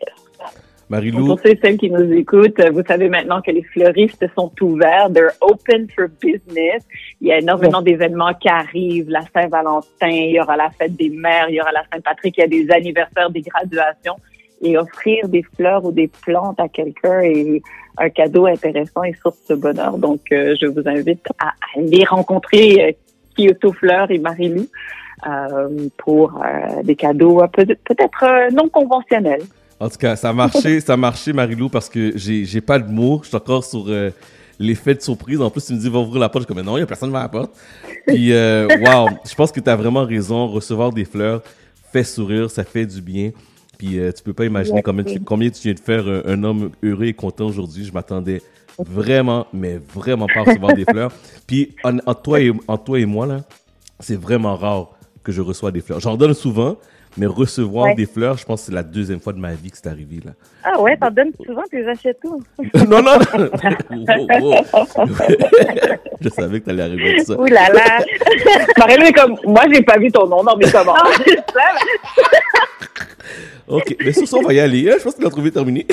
Marie-Lou. 0.89 1.27
Pour 1.27 1.39
ceux 1.41 1.55
celles 1.63 1.77
qui 1.79 1.91
nous 1.91 2.13
écoutent, 2.13 2.61
vous 2.71 2.83
savez 2.87 3.09
maintenant 3.09 3.41
que 3.41 3.51
les 3.51 3.63
fleuristes 3.63 4.27
sont 4.37 4.53
ouverts. 4.61 5.11
They're 5.11 5.33
open 5.41 5.89
for 5.89 6.09
business. 6.21 6.87
Il 7.21 7.29
y 7.29 7.33
a 7.33 7.39
énormément 7.39 7.81
d'événements 7.81 8.35
qui 8.35 8.49
arrivent. 8.49 9.09
La 9.09 9.23
Saint-Valentin, 9.35 10.09
il 10.09 10.33
y 10.33 10.41
aura 10.41 10.59
la 10.59 10.69
fête 10.71 10.95
des 10.97 11.09
mères, 11.09 11.49
il 11.49 11.55
y 11.55 11.63
aura 11.63 11.73
la 11.73 11.85
Saint-Patrick, 11.91 12.37
il 12.37 12.41
y 12.41 12.45
a 12.45 12.47
des 12.47 12.71
anniversaires, 12.71 13.31
des 13.31 13.41
graduations 13.41 14.17
et 14.63 14.79
offrir 14.79 15.29
des 15.29 15.45
fleurs 15.57 15.85
ou 15.85 15.93
des 15.93 16.09
plantes 16.09 16.61
à 16.61 16.69
quelqu'un 16.69 17.21
est 17.21 17.63
un 17.99 18.09
cadeau 18.09 18.47
intéressant 18.47 19.03
et 19.03 19.15
source 19.21 19.47
de 19.51 19.57
bonheur. 19.57 19.99
Donc, 19.99 20.21
euh, 20.33 20.55
je 20.61 20.67
vous 20.67 20.83
invite 20.87 21.27
à 21.39 21.53
aller 21.77 22.05
rencontrer 22.05 22.83
euh, 22.83 22.93
Kyoto 23.37 23.73
Fleurs 23.73 24.11
et 24.11 24.19
Marie-Lou 24.19 24.67
euh, 25.27 25.89
pour 25.99 26.43
des 26.85 26.97
cadeaux 26.97 27.43
peut-être 27.53 28.53
non 28.53 28.69
conventionnels. 28.69 29.43
En 29.81 29.89
tout 29.89 29.99
cas, 29.99 30.17
ça 30.17 30.31
a 30.31 30.33
marché, 30.33 30.81
ça 30.81 30.95
a 30.95 30.97
marché, 30.97 31.33
Marie-Lou, 31.33 31.69
parce 31.69 31.89
que 31.89 32.13
j'ai, 32.17 32.61
pas 32.61 32.79
de 32.79 32.91
mots. 32.91 33.21
Je 33.23 33.29
suis 33.29 33.37
encore 33.37 33.65
sur 33.65 33.87
l'effet 34.59 34.95
de 34.95 35.01
surprise. 35.01 35.41
En 35.41 35.51
plus, 35.51 35.67
tu 35.67 35.73
me 35.73 35.79
dis, 35.79 35.89
va 35.89 35.99
ouvrir 35.99 36.21
la 36.21 36.29
porte. 36.29 36.45
Je 36.45 36.53
suis 36.53 36.55
comme, 36.55 36.65
non, 36.65 36.77
il 36.77 36.81
n'y 36.81 36.85
a 36.85 36.87
personne 36.87 37.09
devant 37.09 37.21
la 37.21 37.29
porte. 37.29 37.53
Puis, 38.07 38.33
wow, 38.33 39.09
je 39.29 39.35
pense 39.35 39.51
que 39.51 39.61
tu 39.61 39.69
as 39.69 39.77
vraiment 39.77 40.05
raison. 40.05 40.47
Recevoir 40.47 40.93
des 40.93 41.05
fleurs 41.05 41.43
fait 41.93 42.05
sourire, 42.05 42.51
ça 42.51 42.65
fait 42.65 42.87
du 42.87 43.01
bien. 43.01 43.33
Puis 43.83 43.99
euh, 43.99 44.13
tu 44.13 44.23
peux 44.23 44.33
pas 44.33 44.45
imaginer 44.45 44.81
combien, 44.81 45.03
tu, 45.03 45.19
combien 45.19 45.51
tu 45.51 45.61
viens 45.61 45.75
de 45.75 45.81
faire 45.81 46.05
un, 46.07 46.45
homme 46.45 46.71
heureux 46.85 47.07
et 47.07 47.15
content 47.15 47.47
aujourd'hui. 47.47 47.85
Je 47.85 47.93
m'attendais 47.93 48.41
vraiment, 48.79 49.49
mais 49.53 49.81
vraiment 49.93 50.29
pas 50.33 50.41
à 50.41 50.43
recevoir 50.45 50.73
des 50.75 50.85
fleurs. 50.85 51.11
Puis 51.49 51.75
en, 51.83 52.15
toi 52.15 52.41
et, 52.41 52.53
en 52.69 52.79
toi 52.79 53.01
et 53.01 53.07
moi, 53.07 53.27
là, 53.27 53.41
c'est 53.99 54.15
vraiment 54.15 54.55
rare 54.55 54.91
que 55.25 55.33
je 55.33 55.41
reçois 55.41 55.73
des 55.73 55.81
fleurs. 55.81 55.99
J'en 55.99 56.17
donne 56.17 56.33
souvent, 56.33 56.77
mais 57.17 57.27
recevoir 57.27 57.97
des 57.97 58.07
fleurs, 58.07 58.39
je 58.39 58.45
pense 58.45 58.61
que 58.61 58.67
c'est 58.67 58.73
la 58.73 58.85
deuxième 58.85 59.19
fois 59.19 59.33
de 59.33 59.39
ma 59.39 59.53
vie 59.55 59.73
que 59.73 59.77
c'est 59.77 59.89
arrivé. 59.89 60.21
Là. 60.25 60.31
Ah 60.63 60.81
ouais, 60.81 60.97
t'en 60.97 61.11
donnes 61.11 61.33
souvent, 61.45 61.63
tu 61.69 61.83
les 61.83 61.89
achètes 61.89 62.21
tout. 62.21 62.41
non, 62.89 63.03
non, 63.03 63.19
non. 63.19 63.49
je 66.21 66.29
savais 66.29 66.61
que 66.61 66.67
t'allais 66.67 66.85
arriver 66.85 67.19
à 67.19 67.25
ça. 67.25 67.37
Ouh 67.37 67.47
là 67.47 67.69
là. 67.73 67.99
Marie, 68.79 69.13
comme, 69.13 69.37
moi, 69.45 69.63
j'ai 69.73 69.83
pas 69.83 69.99
vu 69.99 70.09
ton 70.13 70.29
nom 70.29 70.45
dans 70.45 70.57
mes 70.57 70.71
commandes. 70.71 70.99
Ok, 73.69 73.97
mais 74.01 74.13
sur 74.13 74.27
ça, 74.27 74.37
on 74.37 74.43
va 74.43 74.53
y 74.53 74.61
aller. 74.61 74.91
Hein. 74.91 74.97
Je 74.99 75.05
pense 75.05 75.15
que 75.15 75.23
l'entrevue 75.23 75.49
est 75.49 75.53
terminée. 75.53 75.87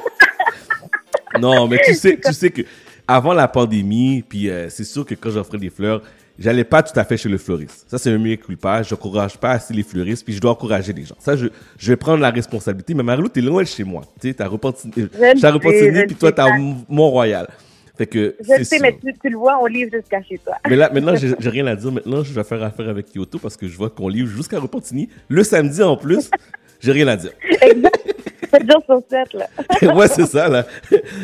non, 1.40 1.66
mais 1.68 1.78
tu 1.84 1.94
sais, 1.94 2.18
tu 2.24 2.32
sais 2.32 2.50
que 2.50 2.62
avant 3.06 3.32
la 3.32 3.48
pandémie, 3.48 4.22
puis 4.22 4.48
euh, 4.48 4.68
c'est 4.68 4.84
sûr 4.84 5.04
que 5.04 5.14
quand 5.14 5.30
j'offrais 5.30 5.58
des 5.58 5.70
fleurs, 5.70 6.02
j'allais 6.38 6.64
pas 6.64 6.82
tout 6.82 6.98
à 6.98 7.04
fait 7.04 7.16
chez 7.16 7.28
le 7.28 7.38
fleuriste. 7.38 7.84
Ça, 7.88 7.98
c'est 7.98 8.10
un 8.10 8.18
mieux 8.18 8.36
culpa. 8.36 8.82
Je 8.82 8.94
n'encourage 8.94 9.36
pas 9.38 9.50
assez 9.52 9.74
les 9.74 9.82
fleuristes, 9.82 10.24
puis 10.24 10.34
je 10.34 10.40
dois 10.40 10.52
encourager 10.52 10.92
les 10.92 11.04
gens. 11.04 11.16
Ça, 11.18 11.36
je, 11.36 11.46
je 11.78 11.92
vais 11.92 11.96
prendre 11.96 12.20
la 12.20 12.30
responsabilité. 12.30 12.94
Mais 12.94 13.02
Marilou, 13.02 13.28
t'es 13.28 13.40
loin 13.40 13.62
de 13.62 13.68
chez 13.68 13.84
moi. 13.84 14.02
Tu 14.20 14.32
sais, 14.32 14.44
Repentigny, 14.44 15.08
t'as 15.40 15.50
Repentigny, 15.50 16.06
puis 16.06 16.16
toi, 16.16 16.32
t'as 16.32 16.56
Mont-Royal. 16.88 17.48
Fait 17.96 18.06
que, 18.06 18.36
je 18.40 18.62
sais, 18.62 18.78
mais 18.78 18.92
tu, 18.92 19.12
tu, 19.18 19.30
le 19.30 19.38
vois, 19.38 19.58
on 19.60 19.66
livre 19.66 19.90
jusqu'à 19.90 20.22
chez 20.22 20.36
toi. 20.38 20.56
Mais 20.68 20.76
là, 20.76 20.90
maintenant, 20.92 21.14
j'ai 21.38 21.50
rien 21.50 21.66
à 21.66 21.74
dire. 21.74 21.90
Maintenant, 21.90 22.22
je 22.22 22.32
vais 22.32 22.44
faire 22.44 22.62
affaire 22.62 22.88
avec 22.88 23.06
Kyoto 23.12 23.38
parce 23.38 23.56
que 23.56 23.66
je 23.66 23.76
vois 23.76 23.88
qu'on 23.88 24.08
livre 24.08 24.28
jusqu'à 24.28 24.58
Repentigny. 24.58 25.08
Le 25.28 25.42
samedi, 25.42 25.82
en 25.82 25.96
plus, 25.96 26.30
j'ai 26.80 26.92
rien 26.92 27.08
à 27.08 27.16
dire. 27.16 27.32
exact. 27.62 28.14
C'est 28.52 28.70
jours 28.70 28.82
sur 28.84 29.02
7, 29.08 29.34
là. 29.34 29.94
ouais, 29.94 30.08
c'est 30.08 30.26
ça, 30.26 30.48
là. 30.48 30.66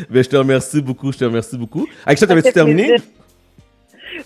Mais 0.09 0.23
je 0.23 0.29
te 0.29 0.35
remercie 0.35 0.81
beaucoup. 0.81 1.11
Je 1.11 1.19
te 1.19 1.25
remercie 1.25 1.57
beaucoup. 1.57 1.87
Aïcha, 2.05 2.27
t'avais-tu 2.27 2.51
terminé? 2.51 2.95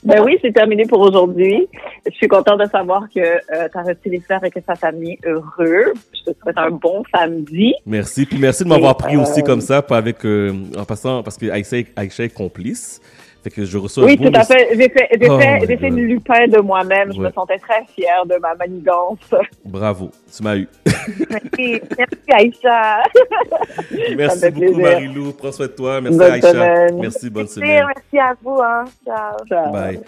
Ben 0.03 0.23
oui, 0.23 0.37
c'est 0.41 0.53
terminé 0.53 0.85
pour 0.85 0.99
aujourd'hui. 1.01 1.67
Je 2.09 2.15
suis 2.15 2.27
contente 2.27 2.59
de 2.59 2.69
savoir 2.69 3.07
que 3.13 3.19
euh, 3.19 3.67
tu 3.71 3.77
as 3.77 3.83
reçu 3.83 4.09
les 4.09 4.19
fleurs 4.19 4.43
et 4.43 4.51
que 4.51 4.59
ça 4.65 4.73
t'a 4.75 4.91
mis 4.91 5.17
heureux. 5.25 5.93
Je 6.13 6.31
te 6.31 6.39
souhaite 6.41 6.57
un 6.57 6.71
bon 6.71 7.03
samedi. 7.13 7.73
Merci. 7.85 8.25
Puis 8.25 8.37
merci 8.39 8.63
de 8.63 8.69
m'avoir 8.69 8.97
pris 8.97 9.17
aussi 9.17 9.41
euh, 9.41 9.43
comme 9.43 9.61
ça, 9.61 9.81
pas 9.81 9.97
avec, 9.97 10.25
euh, 10.25 10.53
en 10.77 10.85
passant, 10.85 11.23
parce 11.23 11.37
que 11.37 11.49
Aïcha, 11.49 11.77
Aïcha 11.95 12.23
est 12.23 12.33
complice 12.33 13.01
que 13.49 13.65
je 13.65 13.77
reçois 13.77 14.05
Oui, 14.05 14.17
tout 14.17 14.31
à 14.33 14.43
fait. 14.43 14.69
J'ai 14.71 14.89
fait, 14.89 15.07
j'ai 15.19 15.29
oh 15.29 15.39
fait, 15.39 15.59
j'ai 15.67 15.77
fait 15.77 15.87
une 15.87 16.01
lupin 16.01 16.47
de 16.47 16.59
moi-même. 16.59 17.13
Je 17.13 17.19
me 17.19 17.31
sentais 17.31 17.57
très 17.57 17.83
fière 17.95 18.25
de 18.25 18.35
ma 18.41 18.55
manigance. 18.55 19.19
Bravo, 19.65 20.11
tu 20.35 20.43
m'as 20.43 20.57
eu. 20.57 20.67
merci, 21.29 21.81
merci 21.97 22.31
Aïcha. 22.31 23.03
merci 24.15 24.51
beaucoup 24.51 24.79
Marilou. 24.79 25.33
Prends 25.33 25.51
soin 25.51 25.67
de 25.67 25.71
toi. 25.71 26.01
Merci 26.01 26.17
bonne 26.17 26.31
Aïcha. 26.31 26.51
Semaine. 26.51 26.99
Merci, 26.99 27.29
bonne 27.29 27.47
semaine. 27.47 27.85
Merci 27.87 28.19
à 28.19 28.35
vous. 28.41 28.59
Hein. 28.61 28.85
Ciao. 29.05 29.45
Ciao. 29.47 29.71
Bye. 29.71 29.99